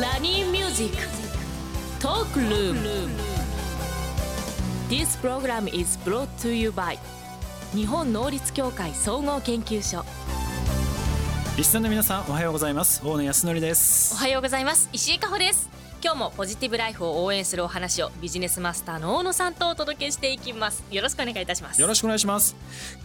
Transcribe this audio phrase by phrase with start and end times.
[0.00, 0.96] ソニーミュージック
[2.00, 3.08] トークルーム
[4.88, 6.98] This program is brought to you by
[7.72, 10.04] 日本能率協会総合研究所
[11.56, 13.00] リスナーの皆さんおはようございます。
[13.04, 13.70] 大野泰敬です。
[13.70, 14.88] おはようございます。
[14.92, 15.73] 石井加穂です
[16.04, 20.84] 今日もポジティブライフを応援するお話をビジネスマスターの大野さんとお届けしていきます。
[20.90, 21.80] よろしくお願いいたします。
[21.80, 22.54] よろしくお願いします。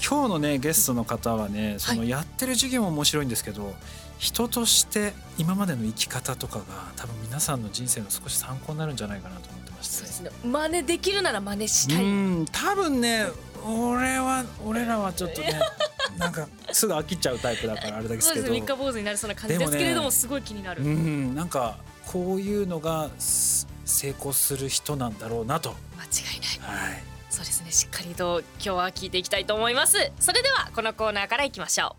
[0.05, 3.73] 今日のねゲストの方はねそのはいやってる事業も面白いんですけど、
[4.17, 6.65] 人として今までの生き方とかが
[6.97, 9.95] 多分皆さんの人生の少し参考になるんじゃないかなと思ってまして。
[9.95, 10.31] そうですね。
[10.43, 12.03] 真似できるなら真似したい。
[12.03, 13.27] うん多分ね
[13.65, 15.57] 俺は俺らはちょっとね
[16.19, 18.45] なんかすぐ飽きちゃうタイプだからあれだけですけど。
[18.47, 18.59] そうですね。
[18.59, 21.77] 三日坊主になりそうな感じですけれどもすごい気になる、うんなんか
[22.11, 25.75] こういうのがす成功する人なんだろうなと。
[25.95, 26.87] 間違いない。
[26.89, 27.03] はい。
[27.29, 27.71] そうですね。
[27.71, 30.11] しっかりと今日は聞いていきたいと思います。
[30.19, 31.95] それではこのコーナーからいきましょ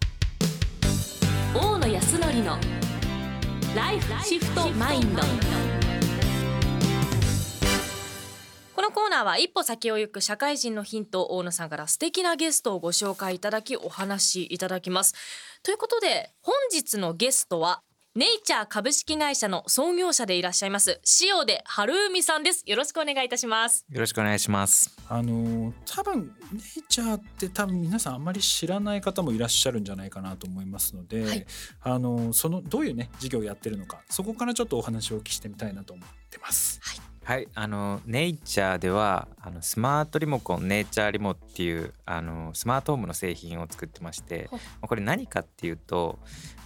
[1.55, 1.59] う。
[1.59, 2.59] 大野康則の
[3.77, 5.23] ライフシフトマインド。
[8.74, 15.14] このコーナーは一歩先を行く社会人のヒントを大野さんから素敵なゲストをご紹介いただきお話しいただきます。
[15.62, 17.83] ということで本日のゲストは
[18.16, 24.97] ネイチャー株式会社の創業者でいらっしゃいます塩出春海さんですよろしくお願いいたしますよろしくお願いします。
[25.08, 31.47] あのー多分ネイチャーって多分皆さんあんまり知らない方もいらっしゃるんじゃないかなと思いますので、はい
[31.83, 36.80] あのーそのどういうね事業をやってるのかそこからちょっとお話をお聞きしてみたいなと思ってます。
[36.83, 36.98] はい、
[37.55, 44.50] あのネイチャーではあのスマートリモコンネイチャーリモっていうあのスマートホームの製品を作ってまして、
[44.81, 46.19] これ何かっていうと、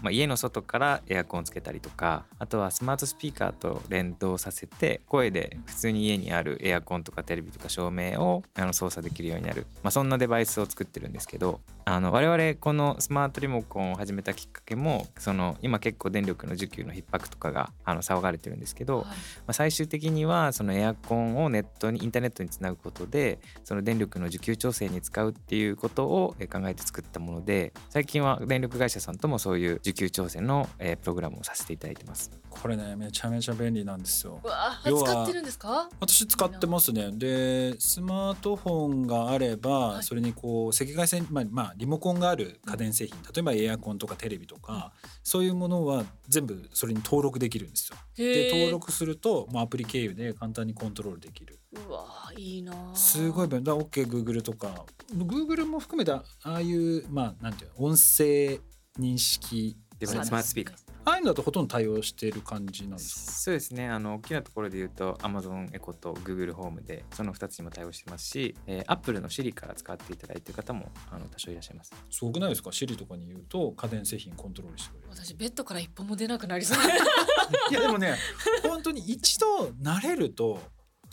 [0.02, 19.08] まあ、家の外からエアコンをつけたりとかあとはスマートスピーカーと連動させて声で普通に家にあるエアコンとかテレビとか照明をあの操作できるようになる、まあ、そんなデバイスを作ってるんですけどあの我々このスマートリモコンを始めたきっかけもその今結構電力の需給の逼迫とかがあの騒がれてるんですけど、ま
[19.48, 32.30] あ、最終的にはそのエアコンをネットにインターネットにつなぐことでその電力の需給調整に使うっていうことをえー考えて作ったもので最近は電力会社さんともそういう需給調整のえープログラムをさせていただいてます。
[32.48, 34.40] これねめちゃめちゃ便利なんですよ。
[34.42, 35.88] うわ使ってるんですか？
[35.98, 47.96] 私使ってますねでスマートフォンがあれば、はいそれにこう赤外線、まあまあ、リモコンがある家電製品例えばエアコンとかテレビとか、そういうものは全部それに登録できるんですよ。
[48.16, 51.58] で登録するともうアプリ経由で簡単にコントロールできる。
[51.72, 52.06] うわ
[52.36, 53.64] いいなすごい便利。
[53.64, 54.84] だ OKGoogle とか。
[55.16, 58.60] Google も含めたああいうまあなんていうの音声
[58.98, 60.28] 認識でそうなんです。
[60.28, 63.32] スマートスピーカーああいうのだとほとんど対応している感じなんですか？
[63.32, 71.92] そうですねあの大きなところで言うと Amazon エコと Google ホームでその2つにも対応してますし、えー、Apple の Siri から使っていただいている方もあの多少いらっしゃいます。
[72.10, 75.08] すごくないですか？Siri とかに言うと家電製品コントロールしてくれる。
[75.10, 76.78] 私ベッドから一歩も出なくなりそう。
[77.70, 78.16] いやでもね
[78.62, 80.60] 本当に一度慣れると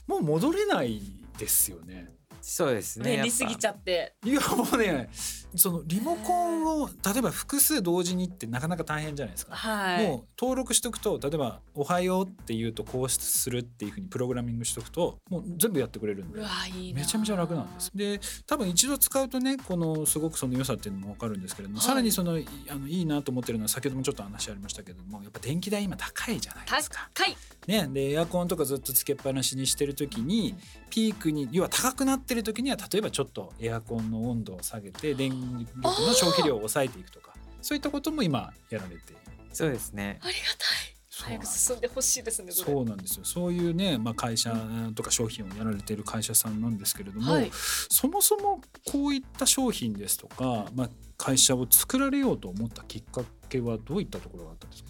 [0.08, 1.02] もう戻れない
[1.38, 2.14] ですよね。
[2.42, 3.16] そうですね。
[3.18, 4.16] 便利すぎちゃって。
[4.26, 5.10] いやもうね
[5.56, 9.56] そのリモコンを例えば複数同時にってなかなか大変じゃないですか。
[9.56, 10.08] はい。
[10.08, 17.92] もう登録しとくと例えば「おはよう」って言うとこうするっていうふうにプログラミングしとくともう全部やってくれるんうでわいいなめちゃめちゃ楽なんです。
[17.94, 21.88] で多分一度使うとねこのすごくその良さっていうのも分かるんですけれども、はい。
[21.88, 27.10] さらにそのいあのいいなと思ってるのは先ほどもちょっと話ありましたけれどもやっぱ電気代今高いじゃないですか。
[27.14, 27.36] 高い。
[27.68, 30.56] ね、でエアコンとかずっとつけっぱなしにしてる時に
[30.90, 39.18] ピークに要は高くなってる時には例えばちょっとエアコンの温度を下げて電力の消費量を抑えていくとかそういったことも今やられている。
[39.54, 40.20] そうですね。
[40.22, 40.96] ありがたい。
[41.14, 43.26] 早く進んでほしいですねそうなんですよ。
[43.26, 44.56] そういうね、まあ、会社
[44.96, 47.52] とか商品をやられている会社さんなんですけれども、はい。
[47.54, 48.60] そもそも
[48.92, 54.90] こういった商品ですとか、まあ、会社を作られようと思ったきっかけはどういったところがあったんですか？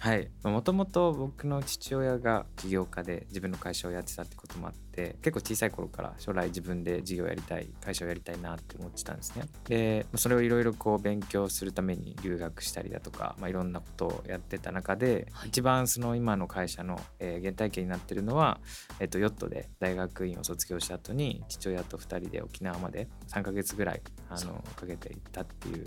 [0.00, 0.30] はい。
[0.42, 9.44] もともと僕の父親が起業家で自分の会社をやってたってこともあって結構小さい頃から将来自分で事業やりたい会社をやりたいなって思ってたんですね。
[9.68, 15.50] でそれをいろいろこう勉強するために留学したりだとか、まあ、いろんなことをやってた中で、はい。
[15.50, 18.58] 一番その今の会社の、えー原体験になってるのは、
[19.00, 25.86] えっとヨットで大学院を卒業した後に父親と2人で沖縄まで3ヶ月ぐらいあのかけて行ったっていう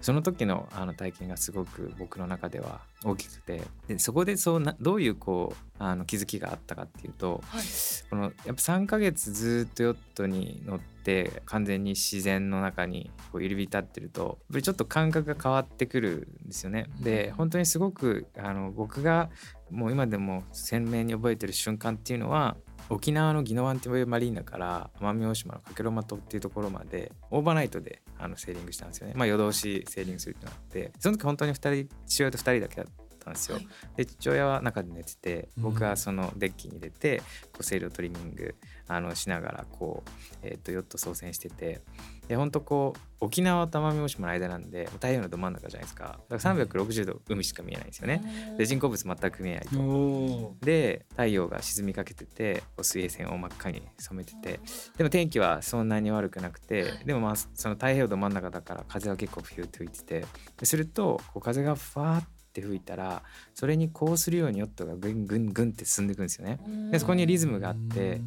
[0.00, 7.64] その時のあの体験がすごく僕の中では大きくてでそこでそうなどういうこうあの気づきがあったかっていうとはい
[8.10, 16.86] このやっぱ3ヶ月ずっとヨットに乗って完全に自然の中にこう入り浸ってるとやっぱりちょっと感覚が変わってくるんですよね。
[17.00, 19.30] で本当にすごくあの僕が
[19.70, 22.56] もう今でも鮮明に覚えてる瞬間っていうのは
[22.90, 29.14] 沖縄の宜野湾というマリーナから奄美大島の加計呂麻島っていうところまでオーバーナイトであのセーリングしたんですよね。
[29.16, 33.56] まあ夜通しセーリングするってなってその時本当に2人父親と2人だけだっったんですよ。
[33.56, 33.68] はい。
[33.96, 37.18] で父親は中で寝てて僕はそのデッキに出て
[37.52, 38.54] こうセイルトリミング
[38.86, 40.10] あのしながらこう、
[40.42, 41.82] えー、とヨット操船してて
[42.28, 46.20] で本当こう沖縄と奄美大島の間なんで太陽のど真ん中じゃないですか。
[46.28, 48.22] だから360度海しか見えないんですよね。
[48.56, 50.54] で人工物全く見えないと。
[50.60, 54.60] で太陽が沈みかけてて水平線を真っ赤に染めてて
[54.96, 60.26] でも天気はそんなに悪くなくてでもまあその太平洋ど真ん中だから風は結構フューって吹いてて
[60.58, 63.22] でするとこう風がファーって吹いたら
[63.54, 66.58] それにこうするようにヨットがぐんぐんぐんって進んでいくんですよね。
[66.90, 68.20] でそこにリズムがあって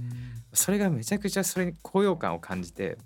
[0.54, 2.98] それがめちゃくちゃそれに高揚感を感じて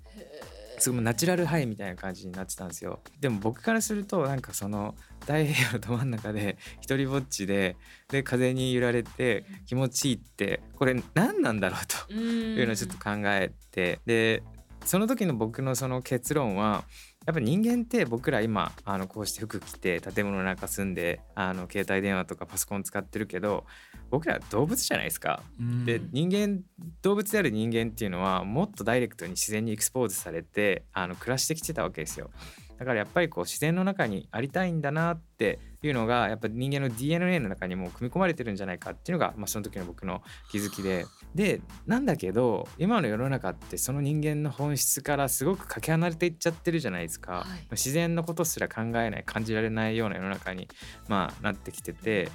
[0.80, 3.00] すごいナチュラルハイみたいな感じになってたんですよ。
[3.20, 7.78] でも僕からするとなんかその太平洋のど真ん中で一人ぼっちで
[8.10, 14.44] で風に揺られて気持ちいいってこれ何なんだろうというのをちょっと考えてで
[14.84, 16.84] その時の僕のその結論は
[17.26, 23.66] やっぱ人間って僕ら今あのこうして服着て建物の中住んであの携帯電話とかパソコン使ってるけど
[24.12, 25.42] 僕ら動物じゃないですか。
[25.60, 26.62] うんで人間
[27.02, 32.30] 動物である人間っていうのはもっとダイレクトに自然にエクスポーズされてあの暮らしてきてたわけですよ
[32.78, 40.22] だからやっぱりこう自然の中にありたいんだなっていうのがやっぱ人間の DNA の中にも組み込まれてるんじゃないかっていうのが、まあ、その時の僕の
[40.52, 41.06] 気づきで。
[41.34, 47.68] でなんだけど今の世の中ってその人間の本質からすごくかけ離れていっちゃってるじゃないですか、はい。
[47.72, 50.68] 自然のことすら考えない感じられないような世の中に、
[51.08, 52.30] まあ、なってきてて。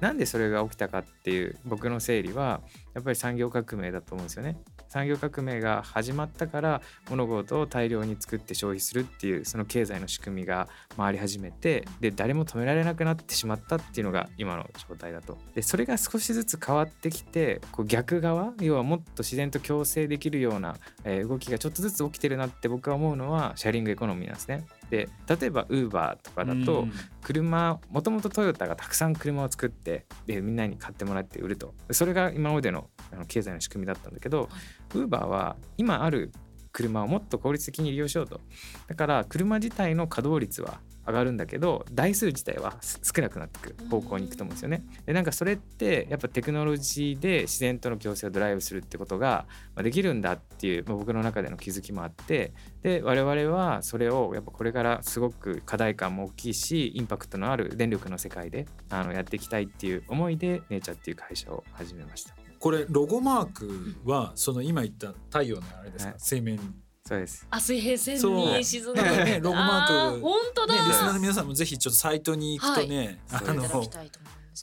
[0.00, 2.60] なんでそれが起きたかっていう僕の整理は
[2.94, 4.56] やっぱり産業革命だと思うんですよね。
[4.88, 15.38] 産業革命が始まったから物事を大量に作って消費するっていうその経済の仕組みが回り始めてで誰も止められなくなってしまったっていうのが今の状態だと。
[15.54, 24.66] でそれが少しずつ変わってきてこう逆側要はもっと自然と共生できるような、え動きがちょっとずつ起きてるなって僕は思うのはシェアリングエコノミーなんですね。
[24.90, 26.92] で例えばウーバーとかだと、うん。
[27.22, 31.74] 車もともとトヨタがたくさん車を作ってでみんなに買ってもらって売ると。
[31.90, 34.48] それが今までのあの経済の仕組みだったんだけど
[34.94, 36.32] ウーバーは今ある
[36.78, 38.40] 車をもっと効率的に利用しようと
[38.86, 40.78] だから車自体の稼働率は
[41.08, 44.84] 上がるんだけど台数自体はす少なくなってく方向に行くと思うんですよね。
[45.06, 52.52] でなんかそれってやっぱテクノロジーで自然との共生をドライブするってことがまあできるんだっていう、まあ僕の中での気づきもあって
[52.82, 62.47] で我々はそれをやっぱこれからすごく課題感も大きいしインパクトのある電力の世界であのやっていきたいっていう思いでネイチャーっていう会社を始めました。
[62.58, 66.20] これロゴマークはその今言った太陽のあれですか、はい。
[66.20, 66.58] 水面。
[67.06, 67.46] そうです。
[67.48, 69.92] あ水平線に沈んでなんかねロゴマーク。
[69.94, 73.48] あ本当だ、ね、リスナーの皆さんもぜひちょっとサイトに行くとね、はい。
[73.48, 73.62] あの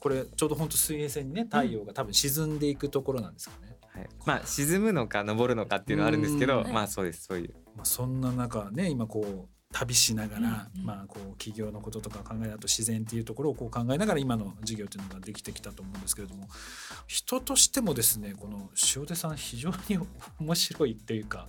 [0.01, 3.77] これちょうど本当水平線にね太陽が多分沈んでいくところなんですかね。
[3.89, 6.71] はい、まあ沈むのか昇るのかっていうのはあるんですけどうん。
[6.71, 7.55] まあそうですそういう。
[7.75, 10.85] まあ、そんな中ね今こう旅しながら、うんうん。
[10.85, 16.47] まあこう企業のこととか考えあと自然っていうところをこう考えながら今の事業っていうのができてきたと思うんですけれども
[17.07, 19.99] 人としてもですねこの塩手さん非常に
[20.39, 21.47] 面白いっていうか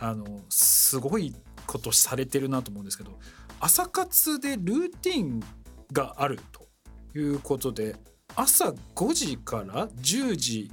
[0.00, 1.34] あのすごい
[1.66, 3.18] ことされてるなと思うんですけど
[3.60, 5.40] 朝活でルーティン
[5.92, 6.66] があると
[7.16, 7.94] いうことで
[8.34, 10.72] 朝5時から10時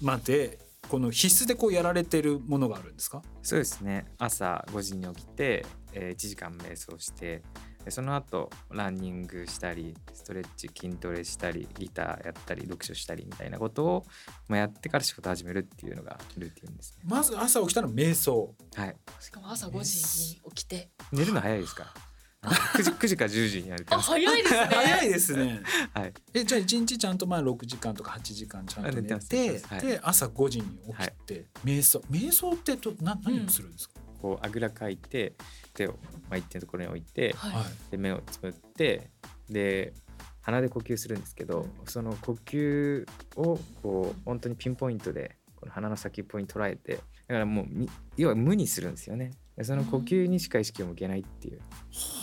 [0.00, 0.58] まで
[0.90, 3.22] この必須でこうやられてるものがあるんですか？
[3.42, 4.06] そうですね。
[4.18, 7.42] 朝5時に起きて、えー、1時間瞑想して
[7.84, 14.06] でその後ランニングしたりストレッチ筋トレしたりギターやったり読書したりみたいなことを、
[14.48, 17.04] まあ、やってから仕事始めるっていうのがルーティンですね。
[17.06, 18.54] まず朝起きたら瞑想。
[18.74, 20.90] はい、しかも朝5時に起きて。
[21.12, 21.94] 寝るの早いですか
[22.48, 24.00] 9, 時9時から10時にやるてあ。
[24.00, 24.64] 早いですね。
[24.70, 25.62] 早いですね。
[25.92, 29.74] はい、えじゃあ一日ちゃんとまあ6時間とか8時間ちゃんと寝てますて寝てます。
[29.74, 29.86] はい。
[29.86, 32.00] で朝5時に起きて、瞑想。
[32.10, 35.34] 瞑想ってとな何をするんですか、こうあぐらかいて
[35.74, 35.98] 手を、
[36.30, 37.52] まあ、一定のところに置いて、はい。
[37.52, 37.64] はい。
[37.90, 39.10] で目をつぶって
[39.50, 39.92] で
[40.40, 43.06] 鼻で呼吸するんですけどその呼吸
[43.36, 47.00] をこう本当にピンポイントでこの鼻の先っぽに捉えてだ
[47.34, 49.30] からもうみ要は無にするんですよね。
[49.49, 51.60] でその呼吸にしか意識を向けないっていう。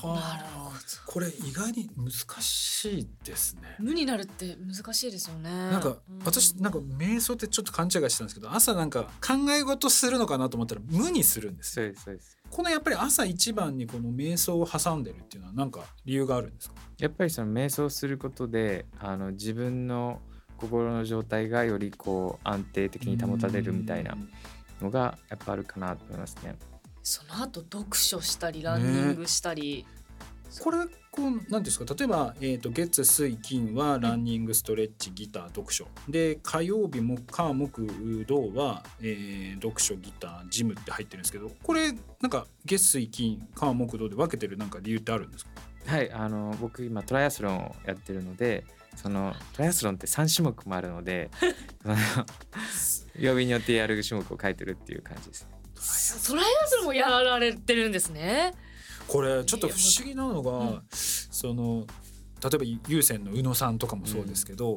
[0.01, 0.77] はなるほど。
[1.05, 3.61] これ意外に難しいですね。
[3.79, 5.49] 無になるって難しいですよね。
[5.49, 6.19] なんかうん。
[6.25, 11.85] 私なんか瞑想ってちょっと勘違いしてたんですけど朝なんか考え事するのかなと思ったら無にするんですよ。
[11.85, 12.37] そうですそうです。
[12.49, 16.75] このやっぱり朝一番にこの瞑想を挟んでるっていうのはなんか理由があるんですか？
[16.97, 20.21] やっぱりその瞑想することであの自分の
[20.57, 24.17] 心の状態がよりこう安定的に保たれるみたいな
[24.81, 26.55] のがやっぱあるかなと思いますね。
[27.09, 29.85] その後読書したりランニングしたり、
[30.61, 31.85] これこう何ですか？
[31.97, 35.87] 例えば、えー、と月水金はランニングストレッチギター読書。
[36.09, 45.51] で火曜日も火木土は、えー読書ギタージムって入ってるんですけどこれなんか月水金火木土で分けてるなんか理由ってあるんですか？
[45.85, 48.65] はいあの僕今トライアスロンをやってるので
[48.97, 51.31] そのトライアスロンって3種目もあるので
[53.17, 55.47] 曜日によってやる種目を書いてるっていう感じです
[56.27, 58.53] トライアスロンもやられてるんですね。
[59.07, 60.83] これちょっと不思議なのが、うん。
[60.91, 61.85] その
[62.43, 64.75] 例えば優先の宇野さんとかもそうですけど、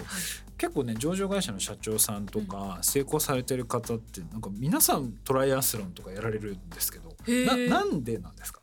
[0.57, 7.69] 結構ね上場会社の社長さんとか成功されてる方ってなんか皆さんトライアスロンとかやられるんですけどへー。
[7.69, 8.61] ななんでなんですか？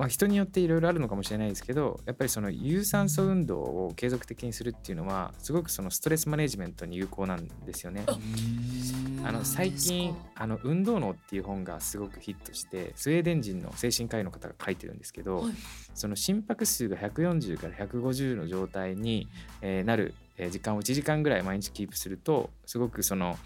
[0.00, 8.04] まあ、人によっていろいろあるのかもしれないですけどやっぱりその有酸素運動を継続的にするっていうのはすごくそのストレスマネジメントに有効なんですよね。
[8.06, 15.54] ああの最近あの「運動脳」っていう本がすごくヒットしてスウェーデン人の精神科医の方が書いてるんですけど、はい。
[15.92, 19.28] その心拍数が140から150の状態に、
[19.60, 23.36] えーなるえー時間を1時間ぐらい毎日キープするとすごくその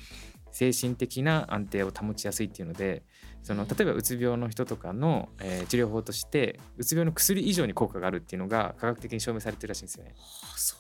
[0.53, 3.03] 精神的な安定を保ちやすいっていうので
[3.45, 10.15] その例えばうつ病の人とかの、えー治療法としてうつ病の薬以上に効果があるっていうのが科学的に証明されてるらしいんですよね。
[10.19, 10.77] あそ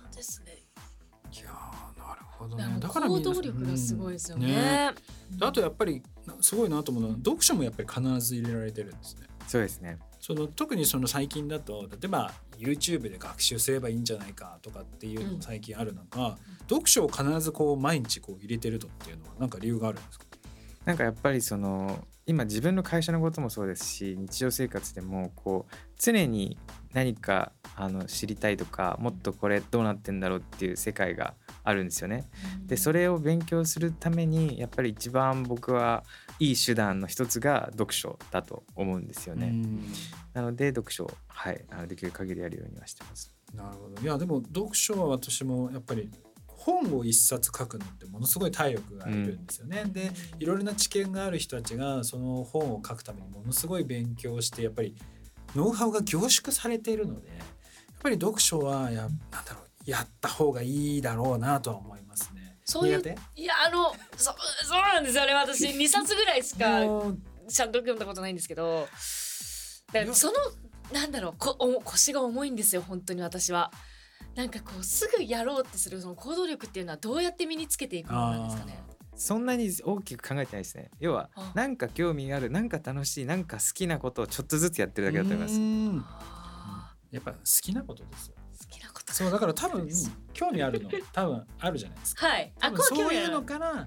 [0.00, 0.58] うなんですね。
[1.32, 2.76] いやーなるほどね。
[2.80, 4.90] だから行動力がすごいですよね,、
[5.38, 5.44] うん。
[5.44, 6.02] あとやっぱり
[6.40, 9.26] すごいなと思うのは読書もやっぱり必ず入れられてるんですね。
[9.46, 9.98] そうですね。
[10.20, 16.36] その特にその最近だと例えば YouTube で学習すればいいんじゃないかとかっていうのも最近ある中、
[16.68, 20.24] 読書を必ずこう毎日こう入れてるとっていうのは何か理由があるんですか？
[20.86, 26.56] なんかやっぱりその今自分の会社のこともそうですし日常生活でもこう常に
[26.94, 32.24] 何かあの知りたいとかもっとこれどうなってんだろうっていう世界があるんですよね。
[32.64, 36.04] でそれを勉強するためにやっぱり一番僕は
[36.38, 39.52] いい手段の一つが読書だと思うんですよね。
[40.32, 43.32] なので読書を、はい、あのできる限りやるようにはしてます。
[43.54, 46.10] なるほどいやでも読書は私もやっぱり
[46.66, 49.84] 本を一冊書くのってものすごい体力がいるんですよね。
[49.86, 54.96] でいろいろな知見がある人たちがその本を書くためにものすごい勉強してやっぱり
[55.54, 57.38] ノウハウが凝縮されているのでやっ
[58.00, 62.58] ぱり読書はやなんだろうやった方がいいだろうなとは思いますね。
[62.64, 63.00] そういう
[63.36, 66.80] いやあのそそうなんですよね私2冊ぐらいしか
[67.48, 68.88] ちゃんと読んだことないんですけど
[69.92, 70.34] だからその
[70.92, 73.70] なんだろうこお腰が重いんですよ本当に私は。
[74.36, 78.78] なんかこうすぐやろうってするその行動力っていうのはどうやって身につけていくものなんですかね？
[79.16, 80.90] そんなに大きく考えてないですね。
[81.00, 88.34] 要はあなんか興味がある、なんか楽しい、なんか好きなことをちょっとずつやってるだけだと思いますやっぱ好きなことですよ。
[88.54, 89.88] ー好きなことそうだから多分
[90.34, 92.26] 興味あるの多分あるじゃないですか。
[92.26, 92.52] はい。
[92.58, 93.86] 多分こそういうのかから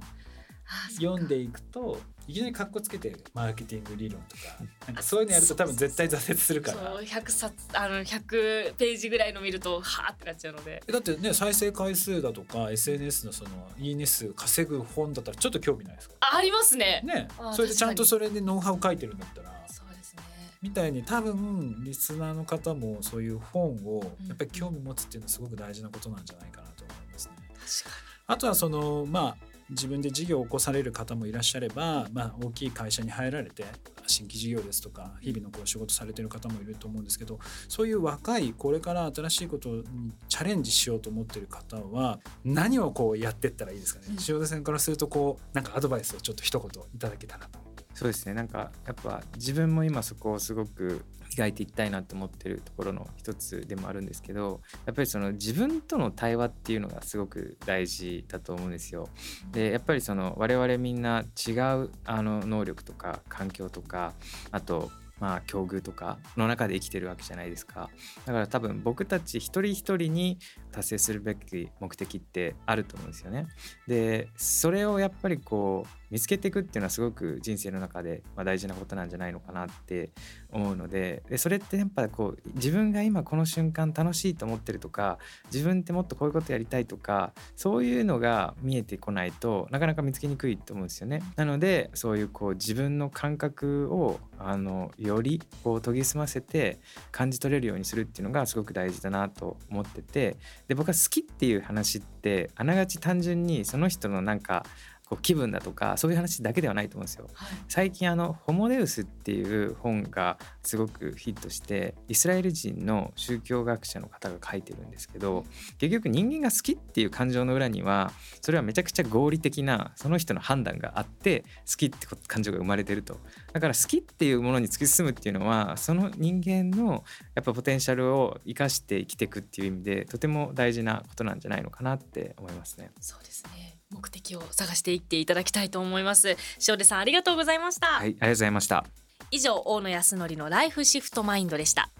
[0.95, 4.43] 読んでいくといきなりカッコつけてマーケティング理論とか
[4.85, 10.83] なんかそういうのやると多分絶対挫折するからそう100冊あの100ページぐらいの見るとはーってなっちゃうので。
[10.85, 16.15] だってね再生回数だとか SNS のそのいいね数稼ぐ本だったらちょっと興味ないですか？
[16.19, 17.01] あありますね。
[17.03, 20.21] ねあそれでちゃんと確それでノウハウ書いてるんだったらそうですね。
[20.61, 27.33] みたいに多分リスナーの方もそういう本をうんやっぱり興味持つっていうのはすごく大事なことなんじゃないかなと思いますね。
[27.47, 33.65] 確かあとはそのまあ自分で事業を起こされる方もいらっしゃれば、まあ、大きい会社に入られて
[34.07, 39.83] 新規事業ですとか日々のこう仕事されてる方もいると思うんですけどそういう若いこれから新しいことに
[40.27, 47.68] チャレンジしようと思ってる方は何をこうやってったらいいですかね、うん塩田さんからするとこうなんかアドバイスをちょっと一言いただけたらと。
[47.99, 59.09] そうですねなんかやっぱ自分も今そこをすごく磨いていきたいなと思ってるところの一つでもあるんですけどやっぱりその自分との対話っていうのがすごく大事だと思うんですよ。
[59.51, 64.13] でやっぱりその我々みんな違うあの能力とか環境とか
[64.51, 67.89] あとまあ境遇とかの中で生きてるわけじゃないですか。
[68.25, 70.39] だから多分僕たち一人一人に
[70.71, 73.47] 達成するべき目的ってあると思うんですよね。
[73.87, 80.11] でそれをやっぱりこう見つけていくっていうのはすごく人生の中でま大事なことなんじゃないのかなって
[80.51, 81.23] 思うので。
[81.29, 85.17] でそれってやっぱこう自分が今この瞬間楽しいと思ってるとか
[85.51, 91.21] 自分ってもっとこういうことやりたいとかそういうのが見えてこないとなかなか見つけにくいと思うんですよね。
[91.35, 96.79] なのでそういうこう自分の感覚をあのよりこう研ぎ澄ませて
[97.11, 100.37] 感じ取れるようにするっていうのがすごく大事だなと思ってて
[100.67, 104.65] で僕は好きっていう話ってあながち単純にその人のなんか
[105.09, 107.27] こう気分だとかそういう話だけではないと思うんですよ。
[107.33, 107.49] はい。
[107.67, 115.45] 最近あの「ホモデウス」っていう本がすごくヒットしてイスラエル人の宗教学者の方が書いてるんですけど
[115.79, 118.11] 結局人間が好きっていう感情の裏には
[118.41, 123.19] それはめちゃくちゃ合理的なその人の判断があって好きって感情が生まれてると
[123.51, 132.91] だから好きっていうものに突き進むっていうのはその人間のやっぱポテンシャルを生かして生きていくっていう意味でとても大事なことなんじゃないのかなって思いますね。
[132.99, 133.78] そうですね。
[133.99, 136.37] 目的を探していっていただきたいと思います。
[136.67, 137.87] 塩出さんありがとうございました。
[137.87, 138.85] はい、ありがとうございました。
[139.31, 141.91] 以上大野康則のライフシフトマインドでした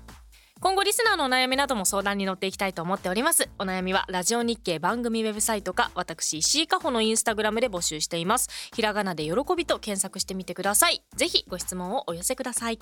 [0.62, 12.80] 今後リスナーのお悩みなども相談に乗っていきたいと思っておりますお悩みはラジオ日経番組ウェブサイトか私石井加穂のインスタグラムで募集していますひらがなで喜びと検索してみてくださいぜひご質問をお寄せください